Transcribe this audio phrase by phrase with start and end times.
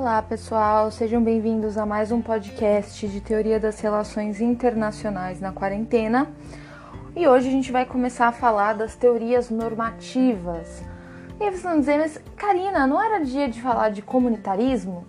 [0.00, 6.28] Olá, pessoal, sejam bem-vindos a mais um podcast de teoria das relações internacionais na quarentena.
[7.16, 10.84] E hoje a gente vai começar a falar das teorias normativas.
[11.40, 15.04] E aí vocês vão dizer, mas Karina, não era dia de falar de comunitarismo?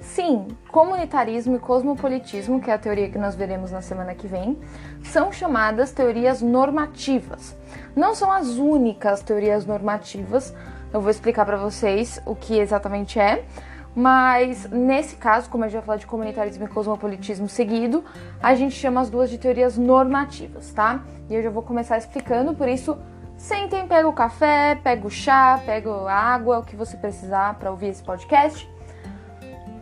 [0.00, 4.58] Sim, comunitarismo e cosmopolitismo, que é a teoria que nós veremos na semana que vem,
[5.04, 7.56] são chamadas teorias normativas.
[7.94, 10.52] Não são as únicas teorias normativas,
[10.92, 13.44] eu vou explicar para vocês o que exatamente é,
[13.94, 18.04] mas nesse caso, como a gente vai falar de comunitarismo e cosmopolitismo seguido,
[18.42, 21.02] a gente chama as duas de teorias normativas, tá?
[21.30, 22.98] E eu já vou começar explicando, por isso
[23.36, 27.70] sentem, pega o café, pega o chá, pega a água, o que você precisar para
[27.70, 28.68] ouvir esse podcast.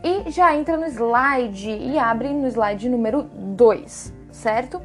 [0.04, 4.82] E já entra no slide e abre no slide número 2, certo?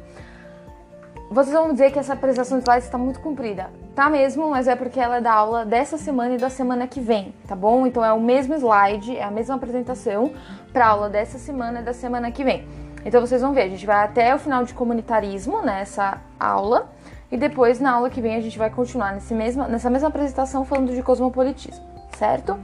[1.30, 3.68] Vocês vão dizer que essa apresentação de slides está muito comprida.
[3.98, 7.00] Tá mesmo, mas é porque ela é da aula dessa semana e da semana que
[7.00, 7.84] vem, tá bom?
[7.84, 10.32] Então é o mesmo slide, é a mesma apresentação
[10.72, 12.64] para aula dessa semana e da semana que vem.
[13.04, 16.88] Então vocês vão ver, a gente vai até o final de comunitarismo nessa aula
[17.28, 20.64] e depois na aula que vem a gente vai continuar nesse mesma, nessa mesma apresentação
[20.64, 21.84] falando de cosmopolitismo,
[22.16, 22.56] certo?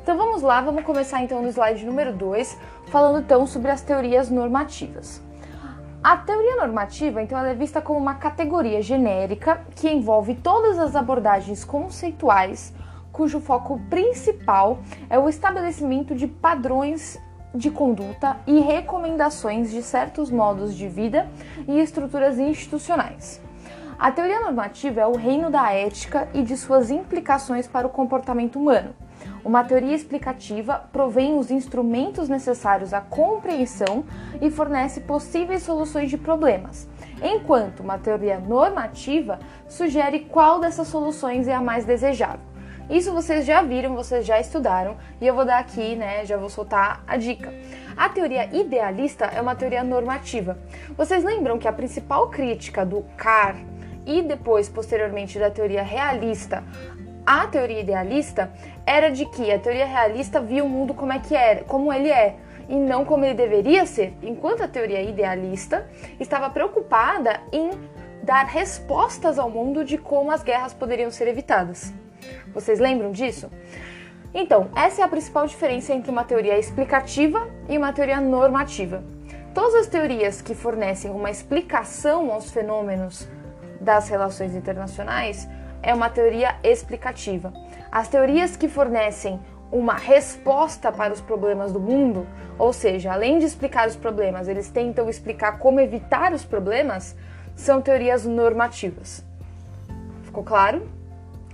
[0.00, 2.56] Então vamos lá, vamos começar então no slide número 2,
[2.86, 5.26] falando então sobre as teorias normativas.
[6.02, 11.64] A teoria normativa, então, é vista como uma categoria genérica que envolve todas as abordagens
[11.64, 12.72] conceituais,
[13.12, 14.78] cujo foco principal
[15.10, 17.18] é o estabelecimento de padrões
[17.52, 21.28] de conduta e recomendações de certos modos de vida
[21.66, 23.40] e estruturas institucionais.
[23.98, 28.56] A teoria normativa é o reino da ética e de suas implicações para o comportamento
[28.56, 28.94] humano
[29.48, 34.04] uma teoria explicativa provém os instrumentos necessários à compreensão
[34.42, 36.86] e fornece possíveis soluções de problemas,
[37.22, 42.46] enquanto uma teoria normativa sugere qual dessas soluções é a mais desejável.
[42.90, 46.50] Isso vocês já viram, vocês já estudaram, e eu vou dar aqui, né, já vou
[46.50, 47.50] soltar a dica.
[47.96, 50.58] A teoria idealista é uma teoria normativa.
[50.94, 53.56] Vocês lembram que a principal crítica do CAR
[54.08, 56.64] e depois, posteriormente, da teoria realista
[57.28, 58.50] a teoria idealista
[58.86, 62.08] era de que a teoria realista via o mundo como é que era, como ele
[62.08, 65.86] é, e não como ele deveria ser, enquanto a teoria idealista
[66.18, 67.68] estava preocupada em
[68.22, 71.92] dar respostas ao mundo de como as guerras poderiam ser evitadas.
[72.54, 73.50] Vocês lembram disso?
[74.32, 79.04] Então, essa é a principal diferença entre uma teoria explicativa e uma teoria normativa.
[79.52, 83.28] Todas as teorias que fornecem uma explicação aos fenômenos
[83.82, 85.46] das relações internacionais
[85.82, 87.52] é uma teoria explicativa.
[87.90, 89.40] As teorias que fornecem
[89.70, 92.26] uma resposta para os problemas do mundo,
[92.58, 97.14] ou seja, além de explicar os problemas, eles tentam explicar como evitar os problemas,
[97.54, 99.24] são teorias normativas.
[100.24, 100.88] Ficou claro?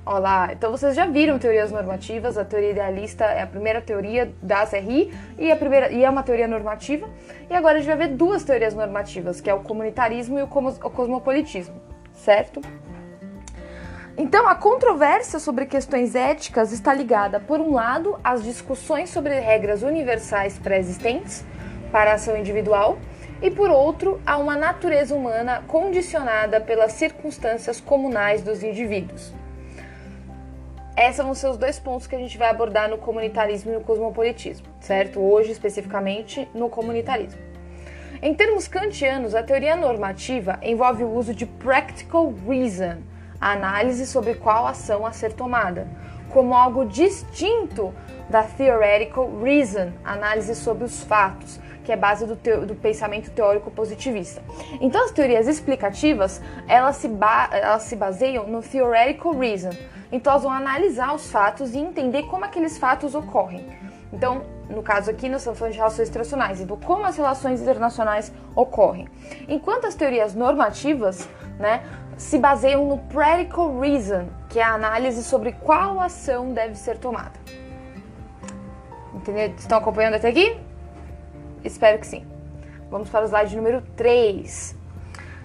[0.07, 4.63] Olá, então vocês já viram teorias normativas, a teoria idealista é a primeira teoria da
[4.67, 7.09] SRI e, a primeira, e é uma teoria normativa.
[7.49, 10.47] E agora a gente vai ver duas teorias normativas, que é o comunitarismo e o
[10.47, 11.81] cosmopolitismo,
[12.13, 12.61] certo?
[14.17, 19.83] Então, a controvérsia sobre questões éticas está ligada, por um lado, às discussões sobre regras
[19.83, 21.45] universais pré-existentes
[21.91, 22.97] para a ação individual,
[23.43, 29.33] e por outro, a uma natureza humana condicionada pelas circunstâncias comunais dos indivíduos.
[30.97, 33.81] Esses vão ser os dois pontos que a gente vai abordar no comunitarismo e no
[33.81, 35.21] cosmopolitismo, certo?
[35.21, 37.41] Hoje, especificamente, no comunitarismo.
[38.23, 42.99] Em termos kantianos, a teoria normativa envolve o uso de practical reason
[43.53, 45.87] análise sobre qual ação a ser tomada,
[46.31, 47.95] como algo distinto
[48.29, 53.71] da theoretical reason, análise sobre os fatos, que é base do, teo, do pensamento teórico
[53.71, 54.43] positivista.
[54.81, 57.11] Então, as teorias explicativas elas se,
[57.51, 59.71] elas se baseiam no theoretical reason.
[60.11, 63.67] Então, elas vão analisar os fatos e entender como aqueles fatos ocorrem.
[64.11, 68.33] Então, no caso aqui, nós estamos falando de relações internacionais, então como as relações internacionais
[68.55, 69.09] ocorrem.
[69.49, 71.29] Enquanto as teorias normativas,
[71.59, 71.83] né,
[72.17, 77.39] se baseiam no practical reason, que é a análise sobre qual ação deve ser tomada.
[79.15, 79.55] Entendeu?
[79.57, 80.59] Estão acompanhando até aqui?
[81.63, 82.27] Espero que sim.
[82.91, 84.84] Vamos para o slide número 3.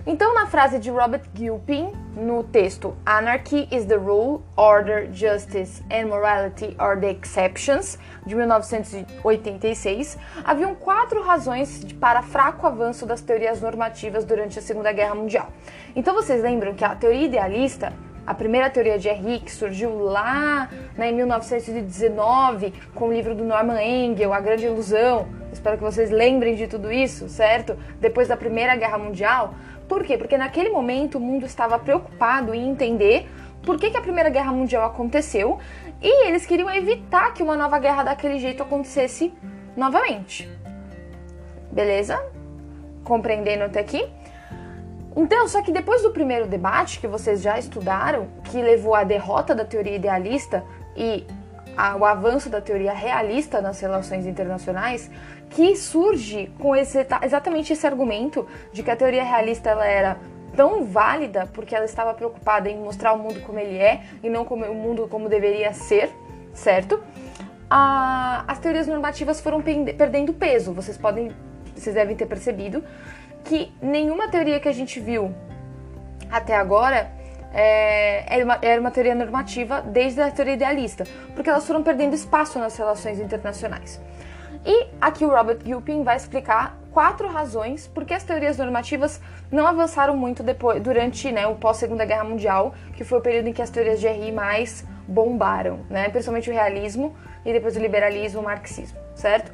[0.08, 6.08] Então, na frase de Robert Gilpin, no texto Anarchy is the Rule, Order, Justice and
[6.08, 14.24] Morality are the Exceptions, de 1986, haviam quatro razões para fraco avanço das teorias normativas
[14.24, 15.50] durante a Segunda Guerra Mundial.
[15.96, 17.94] Então, vocês lembram que a teoria idealista
[18.30, 23.82] a primeira teoria de Henrique surgiu lá né, em 1919 com o livro do Norman
[23.82, 25.28] Engel, A Grande Ilusão.
[25.52, 27.76] Espero que vocês lembrem de tudo isso, certo?
[28.00, 29.56] Depois da Primeira Guerra Mundial.
[29.90, 30.18] Por quê?
[30.18, 33.28] Porque naquele momento o mundo estava preocupado em entender
[33.64, 35.58] por que, que a Primeira Guerra Mundial aconteceu
[36.00, 39.34] e eles queriam evitar que uma nova guerra daquele jeito acontecesse
[39.76, 40.48] novamente.
[41.72, 42.24] Beleza?
[43.04, 44.08] Compreendendo até aqui?
[45.16, 49.56] Então, só que depois do primeiro debate que vocês já estudaram, que levou à derrota
[49.56, 50.64] da teoria idealista
[50.96, 51.26] e
[51.80, 55.10] ao avanço da teoria realista nas relações internacionais,
[55.50, 60.18] que surge com esse, exatamente esse argumento de que a teoria realista ela era
[60.58, 64.44] tão válida porque ela estava preocupada em mostrar o mundo como ele é e não
[64.44, 66.12] como o mundo como deveria ser,
[66.54, 67.02] certo?
[67.70, 70.74] As teorias normativas foram perdendo peso.
[70.74, 71.32] Vocês podem,
[71.74, 72.84] vocês devem ter percebido
[73.46, 75.34] que nenhuma teoria que a gente viu
[76.30, 77.10] até agora
[77.54, 81.04] é, era, uma, teoria normativa desde a teoria idealista,
[81.34, 84.00] porque elas foram perdendo espaço nas relações internacionais.
[84.66, 89.66] E aqui o Robert Gilpin vai explicar quatro razões por que as teorias normativas não
[89.66, 93.62] avançaram muito depois, durante né, o pós-Segunda Guerra Mundial, que foi o período em que
[93.62, 98.44] as teorias de RI mais bombaram, né, principalmente o realismo e depois o liberalismo, o
[98.44, 99.52] marxismo, certo?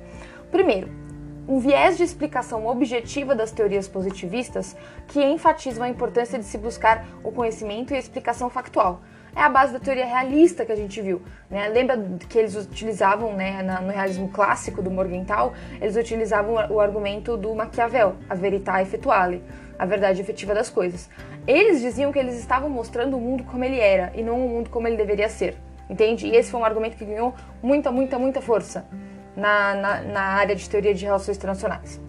[0.52, 1.05] Primeiro,
[1.48, 4.76] um viés de explicação objetiva das teorias positivistas
[5.08, 9.02] que enfatizam a importância de se buscar o conhecimento e a explicação factual.
[9.36, 11.22] É a base da teoria realista que a gente viu.
[11.50, 11.68] Né?
[11.68, 17.54] Lembra que eles utilizavam, né, no realismo clássico do Morgenthau, eles utilizavam o argumento do
[17.54, 19.44] Maquiavel, a verita effettuale,
[19.78, 21.10] a verdade efetiva das coisas.
[21.46, 24.70] Eles diziam que eles estavam mostrando o mundo como ele era e não o mundo
[24.70, 25.58] como ele deveria ser.
[25.88, 26.26] Entende?
[26.28, 28.88] E esse foi um argumento que ganhou muita, muita, muita força
[29.36, 32.00] na, na, na área de teoria de relações internacionais.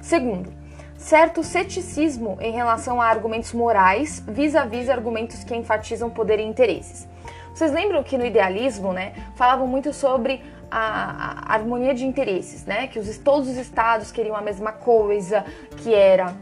[0.00, 0.52] Segundo,
[0.96, 7.08] certo ceticismo em relação a argumentos morais vis-à-vis -vis argumentos que enfatizam poder e interesses.
[7.54, 12.86] Vocês lembram que no idealismo, né, falavam muito sobre a, a harmonia de interesses, né,
[12.86, 15.44] que os, todos os estados queriam a mesma coisa,
[15.78, 16.34] que era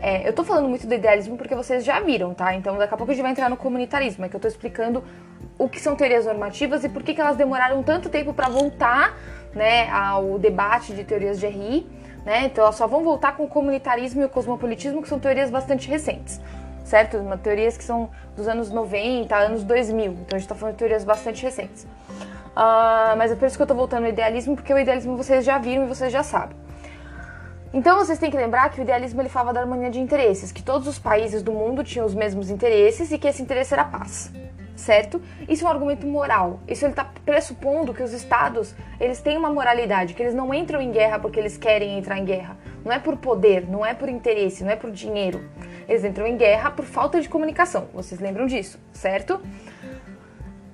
[0.00, 2.54] é, eu tô falando muito do idealismo porque vocês já viram, tá?
[2.54, 5.02] Então daqui a pouco a gente vai entrar no comunitarismo, é que eu tô explicando
[5.58, 9.16] o que são teorias normativas e por que, que elas demoraram tanto tempo para voltar
[9.54, 11.86] né, ao debate de teorias de RI.
[12.24, 12.46] Né?
[12.46, 15.88] Então elas só vão voltar com o comunitarismo e o cosmopolitismo, que são teorias bastante
[15.88, 16.40] recentes,
[16.82, 17.18] certo?
[17.18, 20.12] Uma, teorias que são dos anos 90, anos 2000.
[20.12, 21.84] Então a gente está falando de teorias bastante recentes.
[21.84, 25.44] Uh, mas é por isso que eu estou voltando ao idealismo, porque o idealismo vocês
[25.44, 26.56] já viram e vocês já sabem.
[27.74, 30.62] Então vocês têm que lembrar que o idealismo ele falava da harmonia de interesses, que
[30.62, 33.86] todos os países do mundo tinham os mesmos interesses e que esse interesse era a
[33.86, 34.32] paz
[34.76, 35.20] certo?
[35.48, 36.60] Isso é um argumento moral.
[36.68, 40.80] Isso ele está pressupondo que os estados eles têm uma moralidade, que eles não entram
[40.80, 42.56] em guerra porque eles querem entrar em guerra.
[42.84, 45.42] Não é por poder, não é por interesse, não é por dinheiro.
[45.88, 47.88] Eles entram em guerra por falta de comunicação.
[47.92, 49.40] Vocês lembram disso, certo?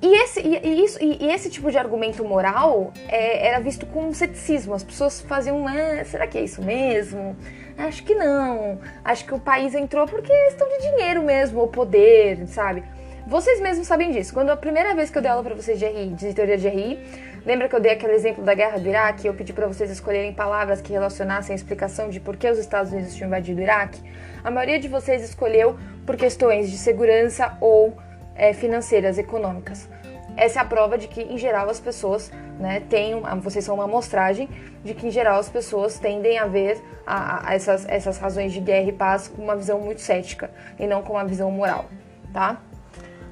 [0.02, 3.85] E esse, e, e isso, e, e, esse tipo de argumento moral é, era visto
[3.85, 4.73] com ceticismo.
[4.73, 7.37] As pessoas faziam, ah, será que é isso mesmo?
[7.76, 8.79] Acho que não.
[9.05, 12.82] Acho que o país entrou porque questão de dinheiro mesmo, ou poder, sabe?
[13.31, 14.35] Vocês mesmos sabem disso.
[14.35, 16.69] Quando a primeira vez que eu dei aula para vocês de RI, de teoria de
[16.69, 16.99] RI,
[17.47, 19.25] lembra que eu dei aquele exemplo da guerra do Iraque?
[19.25, 22.91] Eu pedi para vocês escolherem palavras que relacionassem a explicação de por que os Estados
[22.91, 24.03] Unidos tinham invadido o Iraque?
[24.43, 27.97] A maioria de vocês escolheu por questões de segurança ou
[28.35, 29.88] é, financeiras, econômicas.
[30.37, 33.85] Essa é a prova de que, em geral, as pessoas né, têm, vocês são uma
[33.85, 34.49] amostragem
[34.83, 38.59] de que, em geral, as pessoas tendem a ver a, a essas, essas razões de
[38.59, 40.50] guerra e paz com uma visão muito cética
[40.81, 41.85] e não com uma visão moral,
[42.33, 42.61] tá?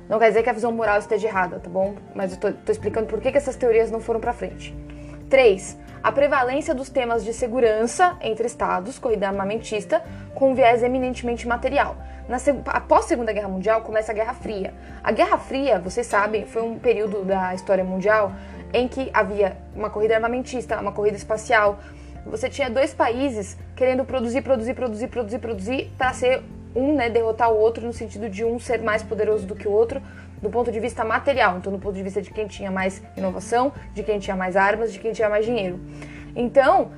[0.09, 1.95] Não quer dizer que a visão moral esteja errada, tá bom?
[2.15, 4.75] Mas eu tô, tô explicando por que, que essas teorias não foram para frente.
[5.29, 5.77] 3.
[6.03, 10.03] A prevalência dos temas de segurança entre estados, corrida armamentista,
[10.35, 11.97] com viés eminentemente material.
[12.29, 14.73] Na, após a Segunda Guerra Mundial, começa a Guerra Fria.
[15.03, 18.33] A Guerra Fria, vocês sabem, foi um período da história mundial
[18.73, 21.79] em que havia uma corrida armamentista, uma corrida espacial.
[22.27, 26.43] Você tinha dois países querendo produzir, produzir, produzir, produzir, produzir para ser
[26.75, 29.73] um né, derrotar o outro no sentido de um ser mais poderoso do que o
[29.73, 30.03] outro
[30.41, 33.73] do ponto de vista material, então do ponto de vista de quem tinha mais inovação,
[33.93, 35.81] de quem tinha mais armas, de quem tinha mais dinheiro.
[36.35, 36.93] Então,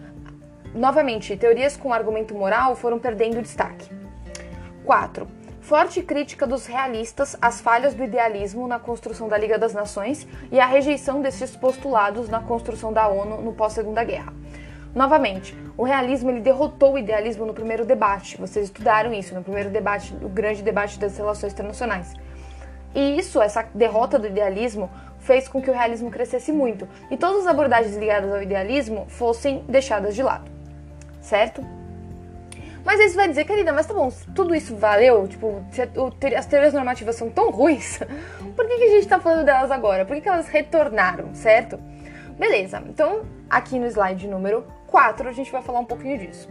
[0.74, 3.88] novamente, teorias com argumento moral foram perdendo destaque.
[4.84, 5.26] 4.
[5.60, 10.58] Forte crítica dos realistas às falhas do idealismo na construção da Liga das Nações e
[10.58, 14.39] a rejeição desses postulados na construção da ONU no pós-Segunda Guerra.
[14.94, 18.36] Novamente, o realismo ele derrotou o idealismo no primeiro debate.
[18.36, 22.14] Vocês estudaram isso no primeiro debate, o grande debate das relações internacionais.
[22.94, 27.42] E isso, essa derrota do idealismo, fez com que o realismo crescesse muito e todas
[27.42, 30.50] as abordagens ligadas ao idealismo fossem deixadas de lado.
[31.20, 31.64] Certo?
[32.84, 35.28] Mas isso vai dizer, querida, mas tá bom, tudo isso valeu?
[35.28, 35.62] Tipo,
[36.36, 37.98] as teorias normativas são tão ruins,
[38.56, 40.04] por que, a gente tá falando delas agora?
[40.04, 41.78] Por que elas retornaram, certo?
[42.38, 46.48] Beleza, então aqui no slide número 4 a gente vai falar um pouquinho disso.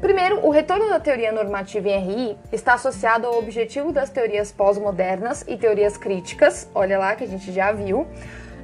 [0.00, 5.44] Primeiro, o retorno da teoria normativa em RI está associado ao objetivo das teorias pós-modernas
[5.46, 8.06] e teorias críticas, olha lá que a gente já viu,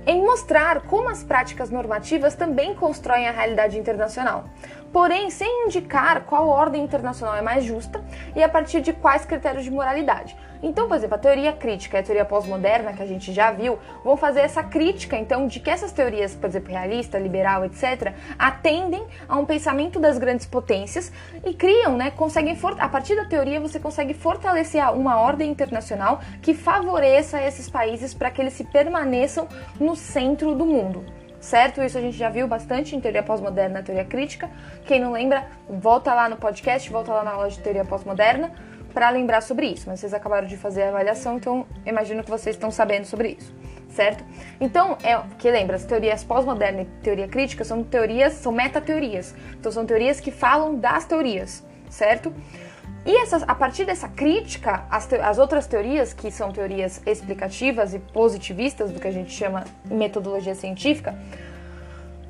[0.06, 4.46] em mostrar como as práticas normativas também constroem a realidade internacional,
[4.92, 8.02] porém sem indicar qual ordem internacional é mais justa
[8.34, 10.36] e a partir de quais critérios de moralidade.
[10.62, 13.78] Então, por exemplo, a teoria crítica e a teoria pós-moderna, que a gente já viu,
[14.04, 19.06] vão fazer essa crítica, então, de que essas teorias, por exemplo, realista, liberal, etc., atendem
[19.28, 21.12] a um pensamento das grandes potências
[21.44, 26.54] e criam, né, conseguem, a partir da teoria, você consegue fortalecer uma ordem internacional que
[26.54, 29.46] favoreça esses países para que eles se permaneçam
[29.78, 31.82] no centro do mundo certo?
[31.82, 34.50] Isso a gente já viu bastante em teoria pós-moderna, teoria crítica.
[34.84, 38.52] Quem não lembra, volta lá no podcast, volta lá na aula de teoria pós-moderna
[38.92, 39.84] para lembrar sobre isso.
[39.88, 43.54] Mas vocês acabaram de fazer a avaliação, então imagino que vocês estão sabendo sobre isso,
[43.88, 44.24] certo?
[44.60, 49.34] Então, é que lembra, as teorias pós-moderna e teoria crítica são teorias, são metateorias.
[49.58, 52.32] Então são teorias que falam das teorias, certo?
[53.08, 57.94] E essas, a partir dessa crítica, as, te, as outras teorias, que são teorias explicativas
[57.94, 61.18] e positivistas, do que a gente chama metodologia científica,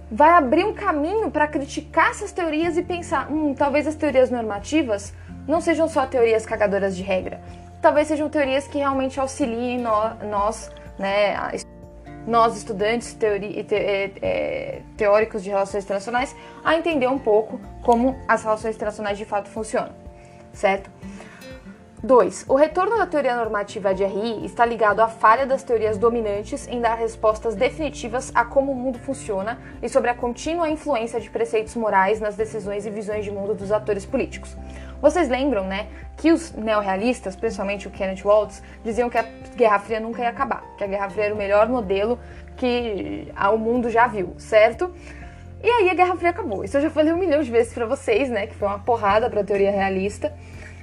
[0.09, 5.13] vai abrir um caminho para criticar essas teorias e pensar, hum, talvez as teorias normativas
[5.49, 7.41] não sejam só teorias cagadoras de regra.
[7.83, 11.35] Talvez sejam teorias que realmente auxiliem nós, né,
[12.25, 18.17] nós estudantes teori, te, é, é, teóricos de relações internacionais, a entender um pouco como
[18.29, 19.93] as relações internacionais de fato funcionam,
[20.53, 20.91] certo?
[22.03, 22.45] 2.
[22.49, 26.81] O retorno da teoria normativa de RI está ligado à falha das teorias dominantes em
[26.81, 31.75] dar respostas definitivas a como o mundo funciona e sobre a contínua influência de preceitos
[31.75, 34.57] morais nas decisões e visões de mundo dos atores políticos.
[35.03, 39.25] Vocês lembram, né, que os neorrealistas, principalmente o Kenneth Waltz, diziam que a
[39.57, 42.19] Guerra Fria nunca ia acabar, que a Guerra Fria era o melhor modelo
[42.57, 44.93] que o mundo já viu, certo?
[45.63, 46.65] E aí a Guerra Fria acabou.
[46.65, 49.29] Isso eu já falei um milhão de vezes para vocês, né, que foi uma porrada
[49.29, 50.33] para a teoria realista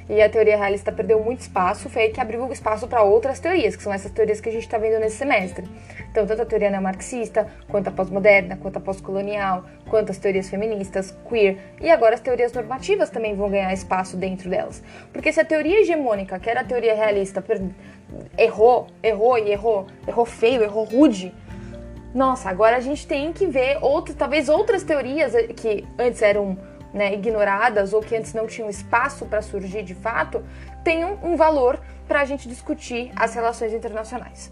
[0.07, 3.75] e a teoria realista perdeu muito espaço, foi aí que abriu espaço para outras teorias,
[3.75, 5.65] que são essas teorias que a gente está vendo nesse semestre.
[6.11, 11.11] Então, tanto a teoria neomarxista, quanto a pós-moderna, quanto a pós-colonial, quanto as teorias feministas,
[11.27, 14.83] queer, e agora as teorias normativas também vão ganhar espaço dentro delas.
[15.11, 17.43] Porque se a teoria hegemônica, que era a teoria realista,
[18.37, 21.33] errou, errou e errou, errou feio, errou rude,
[22.15, 23.77] nossa, agora a gente tem que ver
[24.17, 26.57] talvez outras teorias que antes eram
[26.93, 30.41] né, ignoradas ou que antes não tinham espaço para surgir de fato,
[30.81, 34.49] tenham um valor para a gente discutir as relações internacionais.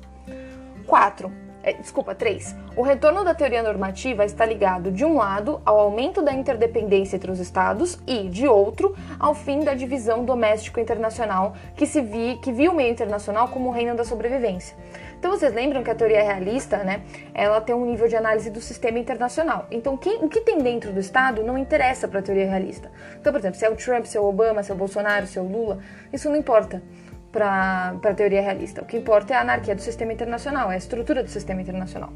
[0.86, 1.32] 4.
[1.64, 2.54] É, desculpa, 3.
[2.76, 7.32] O retorno da teoria normativa está ligado, de um lado, ao aumento da interdependência entre
[7.32, 12.74] os Estados e, de outro, ao fim da divisão doméstico-internacional que se vi, que viu
[12.74, 14.76] o meio internacional como o reino da sobrevivência.
[15.24, 17.02] Então vocês lembram que a teoria realista, né,
[17.34, 19.68] ela tem um nível de análise do sistema internacional.
[19.72, 22.92] Então quem, o que tem dentro do Estado não interessa para a teoria realista.
[23.22, 25.26] Então, por exemplo, se é o Trump, se é o Obama, se é o Bolsonaro,
[25.26, 25.80] se é o Lula,
[26.12, 26.84] isso não importa
[27.32, 28.82] para a teoria realista.
[28.82, 32.12] O que importa é a anarquia do sistema internacional, é a estrutura do sistema internacional.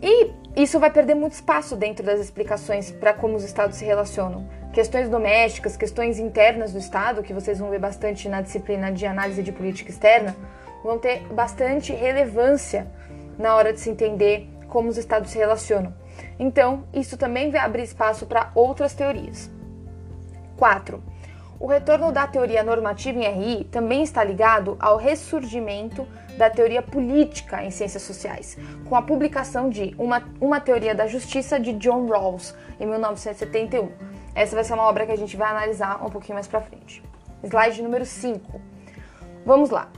[0.00, 4.48] E isso vai perder muito espaço dentro das explicações para como os estados se relacionam.
[4.72, 9.42] Questões domésticas, questões internas do Estado, que vocês vão ver bastante na disciplina de análise
[9.42, 10.34] de política externa,
[10.82, 12.90] vão ter bastante relevância
[13.38, 15.94] na hora de se entender como os estados se relacionam.
[16.38, 19.50] Então, isso também vai abrir espaço para outras teorias.
[20.56, 21.02] 4.
[21.58, 26.06] O retorno da teoria normativa em RI também está ligado ao ressurgimento
[26.38, 28.56] da teoria política em ciências sociais,
[28.88, 33.90] com a publicação de Uma, uma Teoria da Justiça de John Rawls, em 1971.
[34.34, 37.02] Essa vai ser uma obra que a gente vai analisar um pouquinho mais para frente.
[37.42, 38.58] Slide número 5.
[39.44, 39.90] Vamos lá.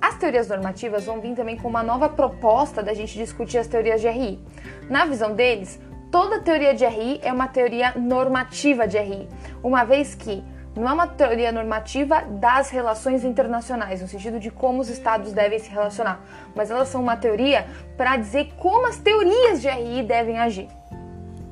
[0.00, 4.00] As teorias normativas vão vir também com uma nova proposta da gente discutir as teorias
[4.00, 4.40] de RI.
[4.88, 5.78] Na visão deles,
[6.10, 9.28] toda teoria de RI é uma teoria normativa de RI,
[9.62, 10.42] uma vez que
[10.74, 15.58] não é uma teoria normativa das relações internacionais, no sentido de como os estados devem
[15.58, 17.66] se relacionar, mas elas são uma teoria
[17.96, 20.68] para dizer como as teorias de RI devem agir.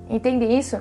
[0.08, 0.80] Entende isso?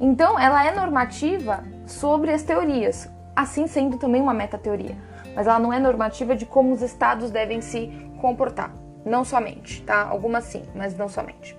[0.00, 3.08] Então, ela é normativa sobre as teorias,
[3.40, 4.96] assim sendo também uma metateoria
[5.38, 8.74] mas ela não é normativa de como os estados devem se comportar.
[9.04, 10.02] Não somente, tá?
[10.02, 11.56] Algumas sim, mas não somente.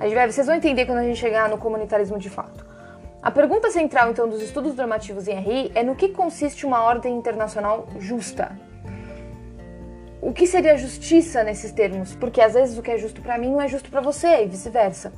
[0.00, 2.66] A gente vai, vocês vão entender quando a gente chegar no comunitarismo de fato.
[3.22, 7.16] A pergunta central, então, dos estudos normativos em RI é no que consiste uma ordem
[7.16, 8.58] internacional justa.
[10.20, 12.16] O que seria justiça nesses termos?
[12.16, 14.46] Porque às vezes o que é justo para mim não é justo para você e
[14.46, 15.12] vice-versa.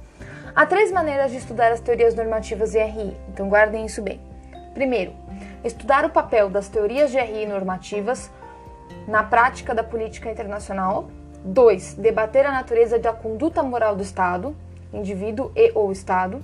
[0.55, 4.21] Há três maneiras de estudar as teorias normativas em RI, então guardem isso bem.
[4.75, 5.13] Primeiro,
[5.65, 8.31] estudar o papel das teorias de RI normativas
[9.07, 11.09] na prática da política internacional.
[11.45, 11.95] 2.
[11.95, 14.57] Debater a natureza da conduta moral do Estado,
[14.93, 16.43] indivíduo e ou Estado.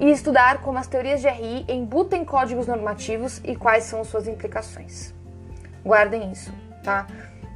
[0.00, 5.14] e estudar como as teorias de RI embutem códigos normativos e quais são suas implicações.
[5.84, 7.06] Guardem isso, tá?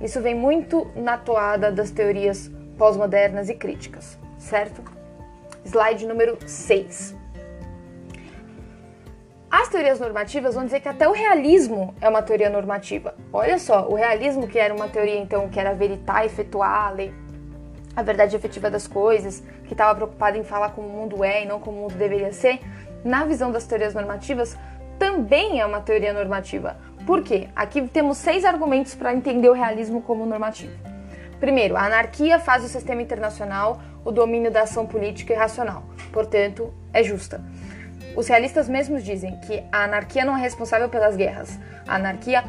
[0.01, 2.49] Isso vem muito na toada das teorias
[2.79, 4.81] pós-modernas e críticas, certo?
[5.65, 7.17] Slide número 6.
[9.51, 13.15] As teorias normativas vão dizer que até o realismo é uma teoria normativa.
[13.33, 17.15] Olha só, o realismo que era uma teoria então que era veritar, efetuar a lei,
[17.95, 21.47] a verdade efetiva das coisas, que estava preocupada em falar como o mundo é e
[21.47, 22.61] não como o mundo deveria ser,
[23.05, 24.57] na visão das teorias normativas,
[24.99, 26.77] também é uma teoria normativa.
[27.07, 27.49] Por quê?
[27.55, 30.77] Aqui temos seis argumentos para entender o realismo como normativo.
[31.39, 36.73] Primeiro, a anarquia faz o sistema internacional o domínio da ação política e racional, portanto,
[36.93, 37.41] é justa.
[38.17, 41.59] Os realistas mesmos dizem que a anarquia não é responsável pelas guerras.
[41.87, 42.43] A anarquia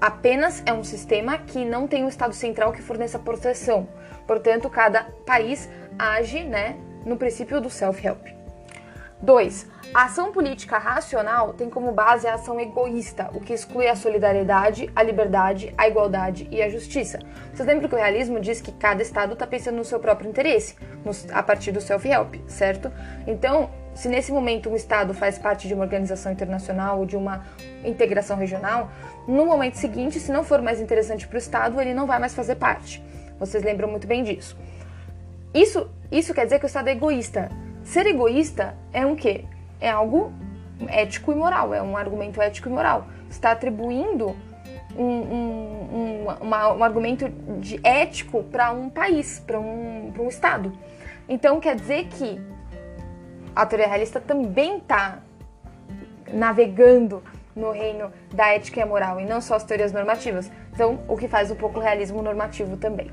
[0.00, 3.88] apenas é um sistema que não tem um Estado central que forneça proteção.
[4.26, 6.76] Portanto, cada país age né,
[7.06, 8.40] no princípio do self-help.
[9.22, 9.66] 2.
[9.92, 14.90] A ação política racional tem como base a ação egoísta, o que exclui a solidariedade,
[14.96, 17.18] a liberdade, a igualdade e a justiça.
[17.52, 20.74] Vocês lembram que o realismo diz que cada Estado está pensando no seu próprio interesse,
[21.32, 22.90] a partir do self-help, certo?
[23.26, 23.68] Então,
[24.00, 27.44] se nesse momento um Estado faz parte de uma organização internacional ou de uma
[27.84, 28.90] integração regional,
[29.28, 32.34] no momento seguinte, se não for mais interessante para o Estado, ele não vai mais
[32.34, 33.02] fazer parte.
[33.38, 34.56] Vocês lembram muito bem disso.
[35.52, 37.50] Isso, isso quer dizer que o Estado é egoísta.
[37.84, 39.44] Ser egoísta é um quê?
[39.80, 40.32] é algo
[40.88, 43.06] ético e moral, é um argumento ético e moral.
[43.28, 44.36] Está atribuindo
[44.96, 47.28] um, um, um, uma, um argumento
[47.58, 50.72] de ético para um país, para um, um Estado.
[51.28, 52.40] Então quer dizer que
[53.54, 55.18] a teoria realista também está
[56.32, 57.22] navegando
[57.54, 60.50] no reino da ética e moral e não só as teorias normativas.
[60.72, 63.10] Então, o que faz um pouco o realismo normativo também.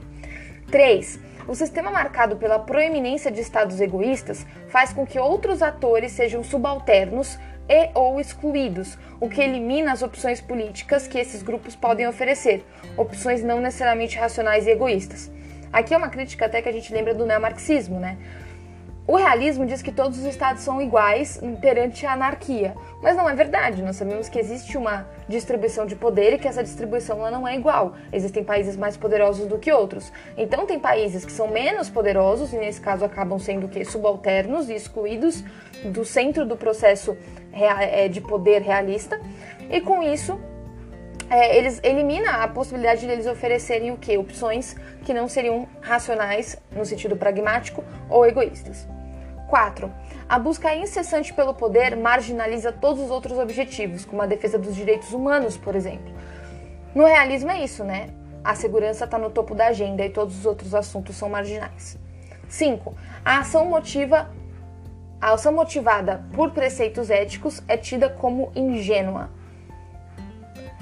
[0.72, 1.20] 3.
[1.48, 7.40] O sistema marcado pela proeminência de estados egoístas faz com que outros atores sejam subalternos
[7.70, 12.66] e ou excluídos, o que elimina as opções políticas que esses grupos podem oferecer,
[12.96, 15.32] opções não necessariamente racionais e egoístas.
[15.72, 18.18] Aqui é uma crítica até que a gente lembra do neomarxismo, né?
[19.08, 23.34] O realismo diz que todos os estados são iguais perante a anarquia, mas não é
[23.34, 23.82] verdade.
[23.82, 27.96] Nós sabemos que existe uma distribuição de poder e que essa distribuição não é igual.
[28.12, 30.12] Existem países mais poderosos do que outros.
[30.36, 34.76] Então tem países que são menos poderosos e nesse caso acabam sendo que subalternos e
[34.76, 35.42] excluídos
[35.86, 37.18] do centro do processo
[37.54, 39.22] é, de poder realista.
[39.70, 40.38] E com isso
[41.30, 46.58] é, eles elimina a possibilidade de eles oferecerem o que opções que não seriam racionais
[46.76, 48.97] no sentido pragmático ou egoístas.
[49.48, 49.92] 4.
[50.30, 55.14] A busca incessante pelo poder marginaliza todos os outros objetivos, como a defesa dos direitos
[55.14, 56.14] humanos, por exemplo.
[56.94, 58.10] No realismo é isso, né?
[58.44, 61.98] A segurança está no topo da agenda e todos os outros assuntos são marginais.
[62.48, 62.96] 5.
[63.24, 64.30] A ação motiva
[65.20, 69.32] a ação motivada por preceitos éticos é tida como ingênua.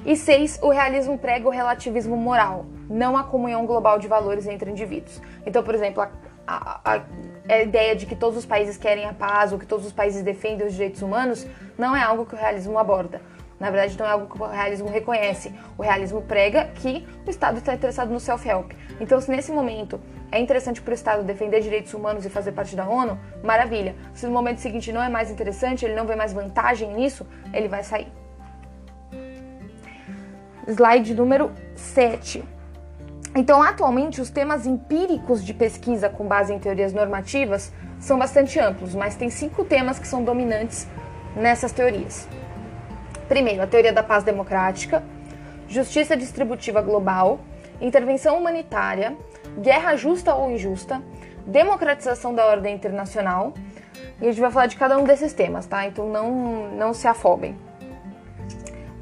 [0.06, 0.60] E 6.
[0.62, 5.22] O realismo prega o relativismo moral, não a comunhão global de valores entre indivíduos.
[5.46, 6.10] Então, por exemplo, a,
[6.48, 7.02] a,
[7.50, 10.24] a ideia de que todos os países querem a paz ou que todos os países
[10.24, 11.46] defendem os direitos humanos
[11.78, 13.22] não é algo que o realismo aborda.
[13.60, 15.54] Na verdade, não é algo que o realismo reconhece.
[15.78, 18.72] O realismo prega que o Estado está interessado no self-help.
[19.00, 20.00] Então, se nesse momento
[20.32, 23.96] é interessante para o Estado defender direitos humanos e fazer parte da ONU, maravilha.
[24.14, 27.70] Se no momento seguinte não é mais interessante, ele não vê mais vantagem nisso, ele
[27.70, 28.12] vai sair.
[30.68, 32.44] Slide número 7.
[33.36, 37.70] Então, atualmente, os temas empíricos de pesquisa com base em teorias normativas
[38.00, 40.88] são bastante amplos, mas tem cinco temas que são dominantes
[41.36, 42.30] nessas teorias.
[43.28, 45.04] Primeiro, a teoria da paz democrática,
[45.68, 47.42] justiça distributiva global,
[47.82, 49.18] intervenção humanitária,
[49.60, 51.02] guerra justa ou injusta,
[51.46, 53.54] democratização da ordem internacional.
[54.22, 55.86] E a gente vai falar de cada um desses temas, tá?
[55.86, 57.58] Então não, não se afobem.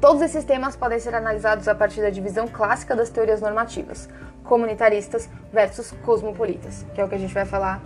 [0.00, 4.08] Todos esses temas podem ser analisados a partir da divisão clássica das teorias normativas,
[4.44, 7.80] comunitaristas versus cosmopolitas, que é o que a gente vai falar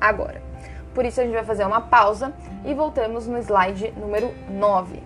[0.00, 0.40] agora.
[0.94, 2.32] Por isso a gente vai fazer uma pausa
[2.64, 5.02] e voltamos no slide número 9.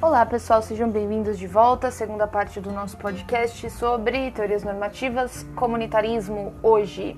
[0.00, 5.46] Olá pessoal, sejam bem-vindos de volta à segunda parte do nosso podcast sobre teorias normativas,
[5.54, 7.16] comunitarismo hoje.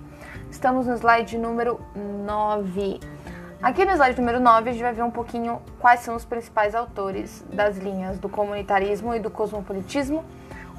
[0.54, 3.00] Estamos no slide número 9.
[3.60, 6.76] Aqui no slide número 9 a gente vai ver um pouquinho quais são os principais
[6.76, 10.24] autores das linhas do comunitarismo e do cosmopolitismo.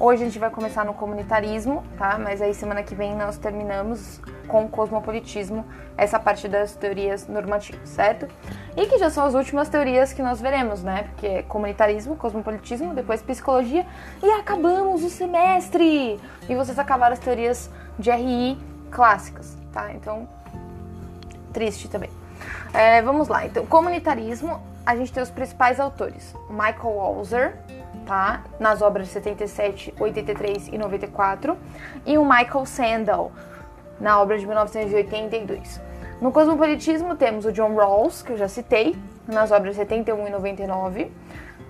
[0.00, 2.18] Hoje a gente vai começar no comunitarismo, tá?
[2.18, 5.64] Mas aí semana que vem nós terminamos com o cosmopolitismo,
[5.96, 8.26] essa parte das teorias normativas, certo?
[8.76, 11.02] E que já são as últimas teorias que nós veremos, né?
[11.02, 13.86] Porque é comunitarismo, cosmopolitismo, depois psicologia
[14.22, 16.18] e acabamos o semestre!
[16.48, 19.92] E vocês acabaram as teorias de RI clássicas, tá?
[19.92, 20.26] Então,
[21.52, 22.08] triste também.
[22.72, 27.56] É, vamos lá, então, comunitarismo, a gente tem os principais autores: Michael Walzer,
[28.06, 28.42] tá?
[28.58, 31.58] Nas obras de 77, 83 e 94,
[32.06, 33.32] e o Michael Sandel,
[34.00, 35.78] na obra de 1982.
[36.22, 38.96] No cosmopolitismo temos o John Rawls, que eu já citei,
[39.28, 41.12] nas obras de 71 e 99.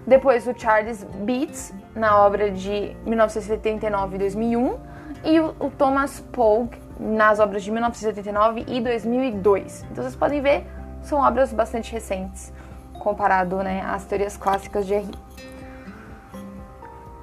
[0.07, 4.79] Depois o Charles Beats, na obra de 1979 e 2001.
[5.25, 9.85] E o, o Thomas Pogue, nas obras de 1979 e 2002.
[9.91, 10.67] Então vocês podem ver,
[11.03, 12.53] são obras bastante recentes,
[12.99, 15.11] comparado né, às teorias clássicas de R.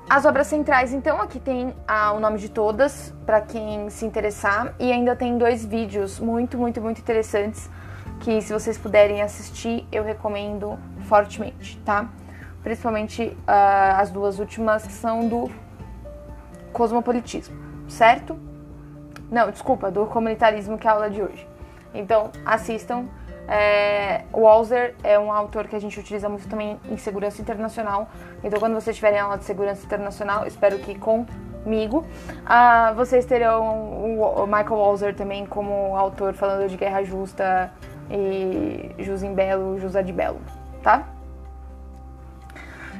[0.10, 4.76] As obras centrais, então, aqui tem ah, o nome de todas, para quem se interessar,
[4.80, 7.70] e ainda tem dois vídeos muito, muito, muito interessantes
[8.20, 12.10] que, se vocês puderem assistir, eu recomendo fortemente, tá?
[12.62, 15.50] Principalmente ah, as duas últimas que são do
[16.72, 17.56] cosmopolitismo,
[17.88, 18.53] certo?
[19.34, 21.48] Não, desculpa, do comunitarismo, que é a aula de hoje.
[21.91, 23.08] Então, assistam
[23.48, 28.08] é, Walzer é um autor que a gente utiliza muito também em segurança internacional.
[28.43, 32.06] Então, quando vocês tiverem aula de segurança internacional, espero que comigo,
[32.43, 37.72] uh, vocês terão o Michael Walzer também como autor falando de guerra justa
[38.12, 40.39] e jus in bello, jus ad bello,
[40.84, 41.08] tá?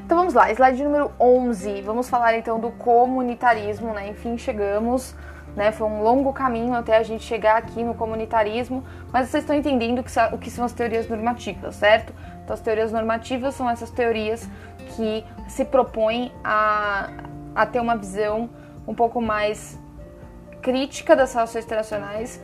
[0.04, 1.82] Então vamos lá, slide número 11.
[1.84, 4.10] Vamos falar então do comunitarismo, né?
[4.10, 5.16] Enfim, chegamos
[5.56, 5.72] né?
[5.72, 10.04] Foi um longo caminho até a gente chegar aqui no comunitarismo, mas vocês estão entendendo
[10.32, 12.14] o que são as teorias normativas, certo?
[12.44, 14.48] Então, as teorias normativas são essas teorias
[14.96, 17.10] que se propõem a,
[17.56, 18.50] a ter uma visão
[18.88, 19.80] um pouco mais
[20.62, 22.42] crítica das relações internacionais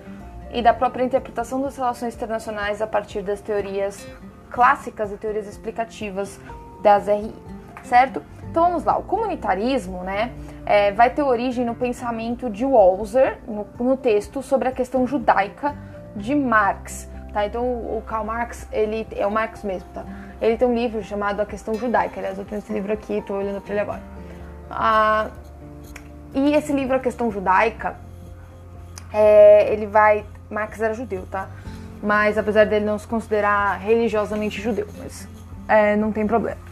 [0.52, 4.08] e da própria interpretação das relações internacionais a partir das teorias
[4.50, 6.40] clássicas e teorias explicativas
[6.82, 7.34] das RI,
[7.84, 8.24] certo?
[8.50, 10.32] Então vamos lá, o comunitarismo né,
[10.66, 15.76] é, vai ter origem no pensamento de Walzer, no, no, texto sobre a questão judaica
[16.16, 17.08] de Marx.
[17.32, 17.46] Tá?
[17.46, 20.04] Então o Karl Marx, ele é o Marx mesmo, tá?
[20.42, 22.20] Ele tem um livro chamado A Questão Judaica.
[22.20, 24.02] Aliás, eu tenho esse livro aqui, estou olhando para ele agora.
[24.72, 25.28] Ah,
[26.34, 27.98] e esse livro, A Questão Judaica,
[29.14, 30.26] é, ele vai.
[30.50, 31.50] Marx era judeu, tá?
[32.02, 35.28] Mas apesar dele não se considerar religiosamente judeu, mas
[35.68, 36.69] é, não tem problema.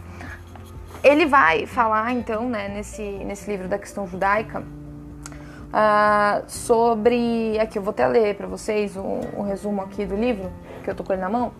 [1.08, 7.58] Ele vai falar, então, né, nesse, nesse livro da questão judaica, uh, sobre.
[7.58, 10.52] Aqui, eu vou até ler para vocês um, um, resumo aqui do livro,
[10.84, 11.50] que eu tô com ele na mão.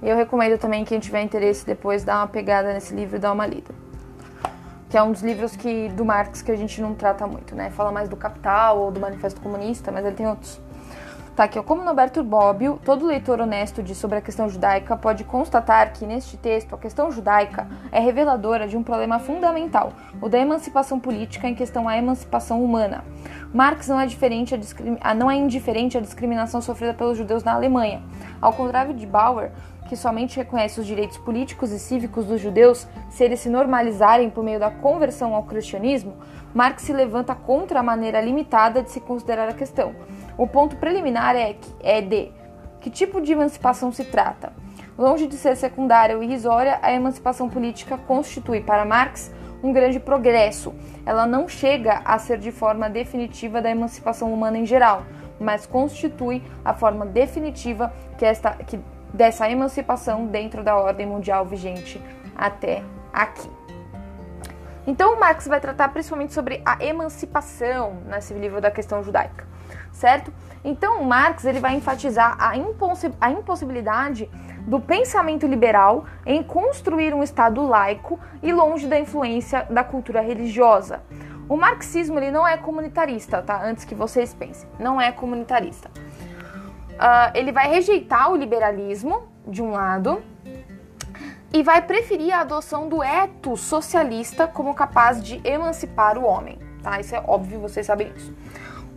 [0.00, 3.32] E eu recomendo também quem tiver interesse depois dar uma pegada nesse livro e dar
[3.32, 3.74] uma lida.
[4.88, 7.70] Que é um dos livros que, do Marx que a gente não trata muito, né?
[7.70, 10.60] Fala mais do Capital ou do Manifesto Comunista, mas ele tem outros.
[11.38, 11.62] Tá aqui, ó.
[11.62, 16.36] Como Norberto Bobbio, todo leitor honesto de sobre a questão judaica pode constatar que neste
[16.36, 21.54] texto a questão judaica é reveladora de um problema fundamental, o da emancipação política em
[21.54, 23.04] questão à emancipação humana.
[23.54, 24.52] Marx não é, diferente
[25.00, 28.02] a, não é indiferente à discriminação sofrida pelos judeus na Alemanha.
[28.42, 29.52] Ao contrário de Bauer,
[29.88, 34.42] que somente reconhece os direitos políticos e cívicos dos judeus se eles se normalizarem por
[34.42, 36.16] meio da conversão ao cristianismo,
[36.52, 39.94] Marx se levanta contra a maneira limitada de se considerar a questão.
[40.38, 42.32] O ponto preliminar é, é de
[42.80, 44.52] que tipo de emancipação se trata.
[44.96, 50.72] Longe de ser secundária ou irrisória, a emancipação política constitui para Marx um grande progresso.
[51.04, 55.02] Ela não chega a ser de forma definitiva da emancipação humana em geral,
[55.40, 58.78] mas constitui a forma definitiva que esta que
[59.12, 62.00] dessa emancipação dentro da ordem mundial vigente
[62.36, 63.48] até aqui.
[64.86, 69.46] Então, Marx vai tratar principalmente sobre a emancipação nesse livro da questão judaica,
[69.92, 70.32] certo?
[70.64, 72.52] Então, Marx ele vai enfatizar a,
[73.20, 74.28] a impossibilidade
[74.66, 81.02] do pensamento liberal em construir um Estado laico e longe da influência da cultura religiosa.
[81.48, 83.64] O marxismo ele não é comunitarista, tá?
[83.64, 85.90] Antes que vocês pensem, não é comunitarista.
[86.98, 90.22] Uh, ele vai rejeitar o liberalismo, de um lado,
[91.50, 96.58] e vai preferir a adoção do ethos socialista como capaz de emancipar o homem.
[96.82, 97.00] Tá?
[97.00, 98.34] Isso é óbvio, vocês sabem isso.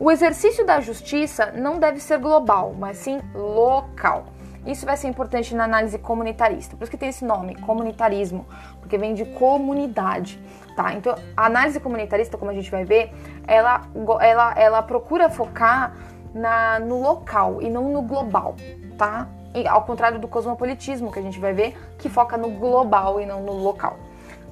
[0.01, 4.25] O exercício da justiça não deve ser global, mas sim local.
[4.65, 6.75] Isso vai ser importante na análise comunitarista.
[6.75, 8.47] Por isso que tem esse nome, comunitarismo,
[8.79, 10.41] porque vem de comunidade,
[10.75, 10.95] tá?
[10.95, 13.13] Então, a análise comunitarista, como a gente vai ver,
[13.47, 13.83] ela,
[14.19, 15.95] ela, ela procura focar
[16.33, 18.55] na, no local e não no global,
[18.97, 19.27] tá?
[19.69, 23.43] ao contrário do cosmopolitismo que a gente vai ver, que foca no global e não
[23.43, 23.99] no local.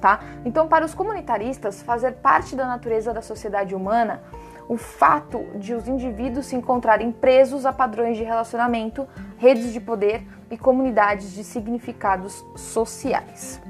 [0.00, 0.20] Tá?
[0.44, 4.22] Então, para os comunitaristas, fazer parte da natureza da sociedade humana,
[4.70, 9.04] o fato de os indivíduos se encontrarem presos a padrões de relacionamento,
[9.36, 13.60] redes de poder e comunidades de significados sociais.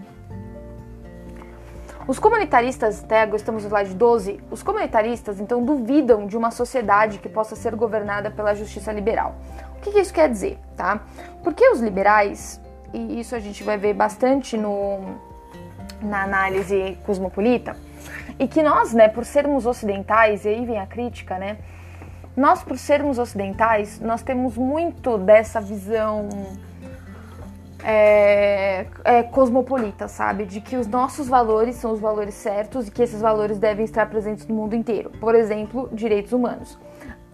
[2.07, 7.31] Os comunitaristas, até estamos no slide 12, os comunitaristas então duvidam de uma sociedade que
[7.31, 9.37] possa ser governada pela justiça liberal.
[9.79, 11.01] O que, que isso quer dizer, tá?
[11.43, 12.61] Porque os liberais,
[12.93, 15.01] e isso a gente vai ver bastante no,
[16.03, 17.75] na análise cosmopolita,
[18.41, 21.59] e que nós, né, por sermos ocidentais, e aí vem a crítica, né?
[22.35, 26.27] Nós, por sermos ocidentais, nós temos muito dessa visão
[27.85, 30.47] é, é, cosmopolita, sabe?
[30.47, 34.09] De que os nossos valores são os valores certos e que esses valores devem estar
[34.09, 35.11] presentes no mundo inteiro.
[35.21, 36.79] Por exemplo, direitos humanos.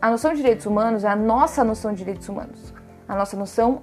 [0.02, 2.74] A noção de direitos humanos é a nossa noção de direitos humanos,
[3.08, 3.82] a nossa noção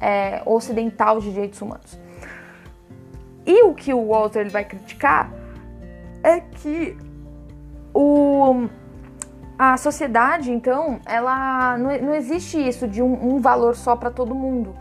[0.00, 2.00] é, ocidental de direitos humanos.
[3.44, 5.41] E o que o Walter ele vai criticar
[6.22, 6.96] é que
[7.94, 8.68] o,
[9.58, 14.34] a sociedade, então, ela não, não existe isso de um, um valor só para todo
[14.34, 14.74] mundo.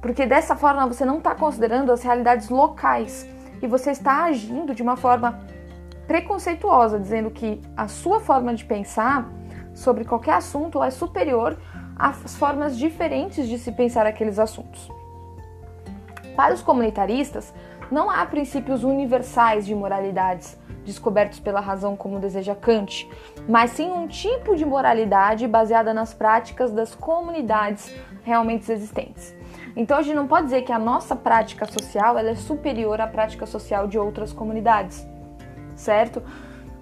[0.00, 3.26] Porque dessa forma você não está considerando as realidades locais.
[3.60, 5.40] E você está agindo de uma forma
[6.06, 9.28] preconceituosa, dizendo que a sua forma de pensar
[9.74, 11.58] sobre qualquer assunto é superior
[11.96, 14.88] às formas diferentes de se pensar aqueles assuntos.
[16.36, 17.52] Para os comunitaristas,
[17.90, 20.56] não há princípios universais de moralidades
[20.88, 23.08] descobertos pela razão como deseja Kant,
[23.46, 29.36] mas sim um tipo de moralidade baseada nas práticas das comunidades realmente existentes.
[29.76, 33.06] Então a gente não pode dizer que a nossa prática social ela é superior à
[33.06, 35.06] prática social de outras comunidades,
[35.76, 36.22] certo?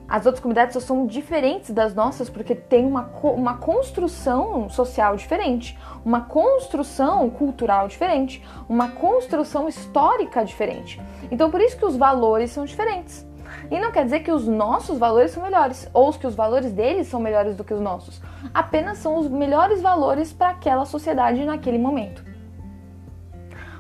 [0.09, 5.77] As outras comunidades só são diferentes das nossas porque tem uma, uma construção social diferente,
[6.05, 11.01] uma construção cultural diferente, uma construção histórica diferente.
[11.29, 13.27] Então por isso que os valores são diferentes.
[13.71, 17.09] E não quer dizer que os nossos valores são melhores, ou que os valores deles
[17.09, 18.23] são melhores do que os nossos.
[18.55, 22.25] Apenas são os melhores valores para aquela sociedade naquele momento.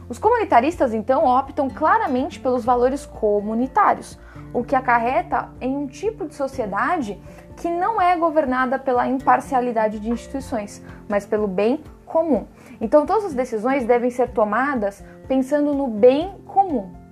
[0.09, 4.19] Os comunitaristas, então, optam claramente pelos valores comunitários,
[4.53, 7.21] o que acarreta em um tipo de sociedade
[7.57, 12.47] que não é governada pela imparcialidade de instituições, mas pelo bem comum.
[12.81, 17.06] Então, todas as decisões devem ser tomadas pensando no bem comum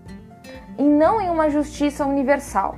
[0.78, 2.76] e não em uma justiça universal.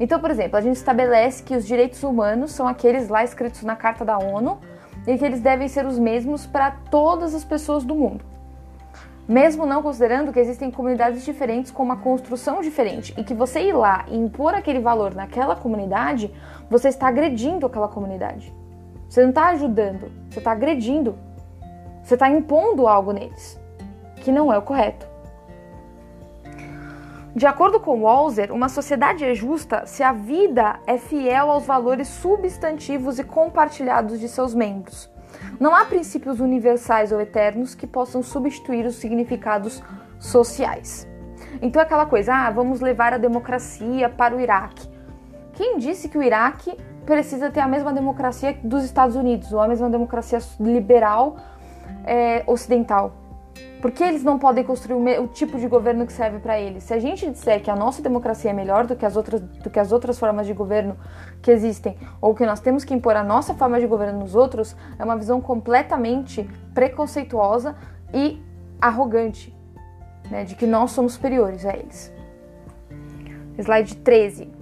[0.00, 3.74] Então, por exemplo, a gente estabelece que os direitos humanos são aqueles lá escritos na
[3.74, 4.58] Carta da ONU
[5.06, 8.24] e que eles devem ser os mesmos para todas as pessoas do mundo
[9.28, 13.74] mesmo não considerando que existem comunidades diferentes com uma construção diferente e que você ir
[13.74, 16.34] lá e impor aquele valor naquela comunidade,
[16.70, 18.54] você está agredindo aquela comunidade.
[19.06, 21.14] Você não está ajudando, você está agredindo.
[22.02, 23.60] Você está impondo algo neles,
[24.16, 25.06] que não é o correto.
[27.38, 32.08] De acordo com Walzer, uma sociedade é justa se a vida é fiel aos valores
[32.08, 35.08] substantivos e compartilhados de seus membros.
[35.60, 39.80] Não há princípios universais ou eternos que possam substituir os significados
[40.18, 41.06] sociais.
[41.62, 44.90] Então, aquela coisa, ah, vamos levar a democracia para o Iraque.
[45.52, 49.68] Quem disse que o Iraque precisa ter a mesma democracia dos Estados Unidos, ou a
[49.68, 51.36] mesma democracia liberal
[52.04, 53.27] é, ocidental?
[53.80, 56.82] Por que eles não podem construir o, o tipo de governo que serve para eles?
[56.82, 59.70] Se a gente disser que a nossa democracia é melhor do que, as outras, do
[59.70, 60.96] que as outras formas de governo
[61.40, 64.76] que existem, ou que nós temos que impor a nossa forma de governo nos outros,
[64.98, 67.76] é uma visão completamente preconceituosa
[68.12, 68.42] e
[68.80, 69.54] arrogante,
[70.28, 72.12] né, de que nós somos superiores a eles.
[73.56, 74.52] Slide 13.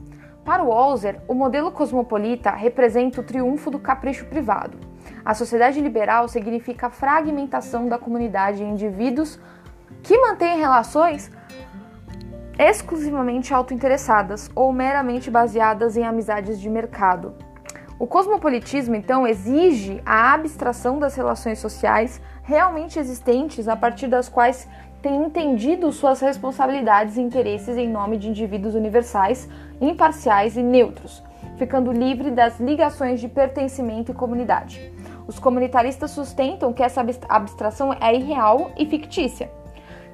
[0.45, 6.29] Para o Walzer, o modelo cosmopolita representa o triunfo do capricho privado a sociedade liberal
[6.29, 9.39] significa a fragmentação da comunidade em indivíduos
[10.03, 11.31] que mantêm relações
[12.59, 17.35] exclusivamente autointeressadas ou meramente baseadas em amizades de mercado.
[17.99, 24.69] O cosmopolitismo, então, exige a abstração das relações sociais realmente existentes a partir das quais
[25.01, 29.49] tem entendido suas responsabilidades e interesses em nome de indivíduos universais,
[29.81, 31.23] imparciais e neutros,
[31.57, 34.93] ficando livre das ligações de pertencimento e comunidade.
[35.27, 39.51] Os comunitaristas sustentam que essa abstração é irreal e fictícia.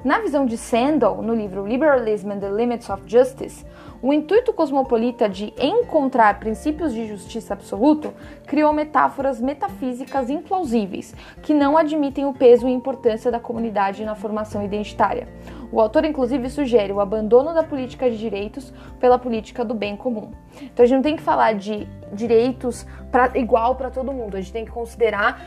[0.05, 3.65] Na visão de Sandel, no livro Liberalism and the Limits of Justice,
[4.03, 8.13] o intuito cosmopolita de encontrar princípios de justiça absoluto
[8.49, 14.65] criou metáforas metafísicas implausíveis, que não admitem o peso e importância da comunidade na formação
[14.65, 15.29] identitária.
[15.71, 20.33] O autor, inclusive, sugere o abandono da política de direitos pela política do bem comum.
[20.61, 24.41] Então, a gente não tem que falar de direitos pra, igual para todo mundo, a
[24.41, 25.41] gente tem que considerar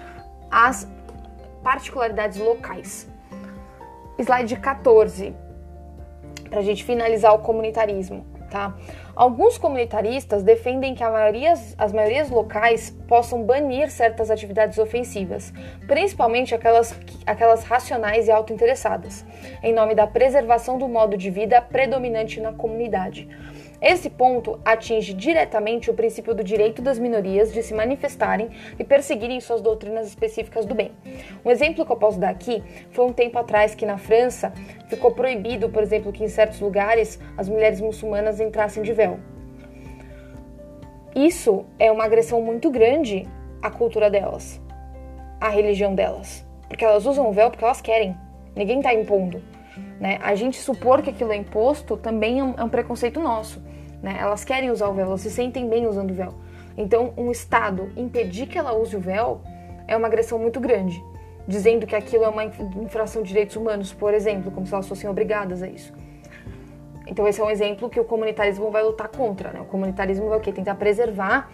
[0.50, 0.89] as
[1.62, 3.06] particularidades locais.
[4.18, 5.36] Slide 14,
[6.50, 8.74] para a gente finalizar o comunitarismo, tá?
[9.13, 15.54] Alguns comunitaristas defendem que as maiorias locais possam banir certas atividades ofensivas,
[15.86, 19.26] principalmente aquelas, aquelas racionais e autointeressadas,
[19.62, 23.28] em nome da preservação do modo de vida predominante na comunidade.
[23.82, 29.40] Esse ponto atinge diretamente o princípio do direito das minorias de se manifestarem e perseguirem
[29.40, 30.92] suas doutrinas específicas do bem.
[31.44, 34.54] Um exemplo que eu posso dar aqui foi um tempo atrás que na França
[34.88, 39.20] ficou proibido, por exemplo, que em certos lugares as mulheres muçulmanas entrassem de véu.
[41.14, 43.28] Isso é uma agressão muito grande
[43.62, 44.62] à cultura delas,
[45.40, 48.16] à religião delas, porque elas usam o véu porque elas querem.
[48.56, 49.42] Ninguém está impondo.
[50.00, 50.20] Né?
[50.22, 53.62] A gente supor que aquilo é imposto também é um, é um preconceito nosso.
[54.06, 54.18] Né?
[54.20, 56.32] Elas querem usar o véu, elas se sentem bem usando o véu.
[56.78, 59.41] Então, um Estado impedir que ela use o véu
[59.88, 61.04] é uma agressão muito grande,
[61.48, 65.10] dizendo que aquilo é uma infração de direitos humanos, por exemplo, como se elas fossem
[65.10, 65.91] obrigadas a isso.
[67.08, 69.52] Então, esse é um exemplo que o comunitarismo vai lutar contra.
[69.52, 69.60] Né?
[69.62, 70.54] O comunitarismo vai o quê?
[70.54, 71.50] Tentar preservar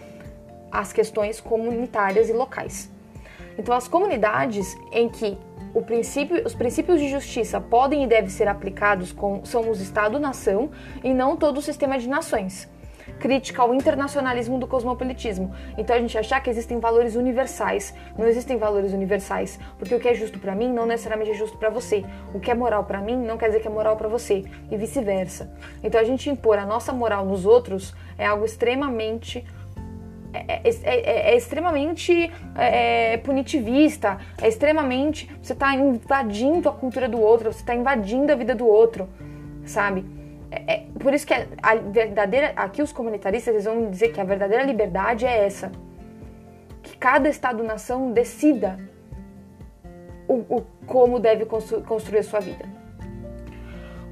[0.70, 2.92] as questões comunitárias e locais.
[3.58, 5.38] Então, as comunidades em que
[5.80, 10.72] princípio, os princípios de justiça podem e devem ser aplicados com, são os Estado-nação
[11.04, 12.68] e não todo o sistema de nações.
[13.20, 15.54] Crítica ao internacionalismo do cosmopolitismo.
[15.78, 17.94] Então a gente achar que existem valores universais.
[18.18, 21.58] Não existem valores universais, porque o que é justo para mim não necessariamente é justo
[21.58, 22.04] para você.
[22.34, 24.78] O que é moral para mim não quer dizer que é moral para você e
[24.78, 25.54] vice-versa.
[25.84, 29.46] Então a gente impor a nossa moral nos outros é algo extremamente
[30.34, 35.30] é, é, é, é, extremamente é, punitivista, é extremamente.
[35.41, 39.10] Você está invadindo a cultura do outro, você está invadindo a vida do outro,
[39.65, 40.06] sabe?
[40.50, 42.54] É, é, por isso que a verdadeira.
[42.56, 45.72] Aqui os comunitaristas eles vão dizer que a verdadeira liberdade é essa.
[46.82, 48.80] Que cada Estado-nação decida
[50.28, 52.65] o, o, como deve constru, construir a sua vida.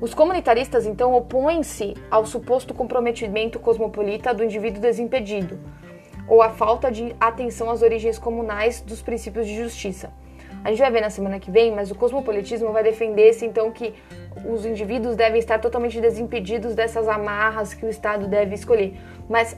[0.02, 5.60] Os comunitaristas, então, opõem-se ao suposto comprometimento cosmopolita do indivíduo desimpedido
[6.30, 10.12] ou a falta de atenção às origens comunais dos princípios de justiça.
[10.64, 13.94] A gente vai ver na semana que vem, mas o cosmopolitismo vai defender-se então que
[14.46, 19.00] os indivíduos devem estar totalmente desimpedidos dessas amarras que o Estado deve escolher.
[19.30, 19.56] Mas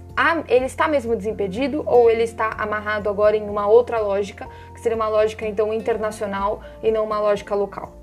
[0.48, 4.96] ele está mesmo desimpedido ou ele está amarrado agora em uma outra lógica, que seria
[4.96, 7.94] uma lógica então internacional e não uma lógica local?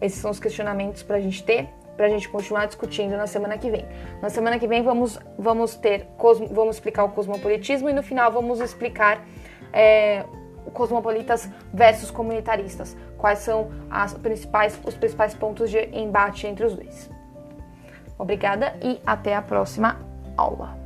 [0.00, 1.68] Esses são os questionamentos para a gente ter
[2.02, 3.86] para a gente continuar discutindo na semana que vem.
[4.20, 6.08] Na semana que vem vamos, vamos ter
[6.50, 9.24] vamos explicar o cosmopolitismo e no final vamos explicar
[9.72, 10.24] é,
[10.72, 12.96] cosmopolitas versus comunitaristas.
[13.16, 13.70] Quais são
[14.20, 17.08] principais, os principais pontos de embate entre os dois.
[18.18, 19.96] Obrigada e até a próxima
[20.36, 20.81] aula.